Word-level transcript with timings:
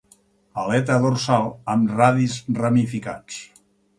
Aleta 0.61 0.95
dorsal 1.03 1.45
amb 1.75 1.93
radis 1.99 2.39
ramificats. 2.61 3.39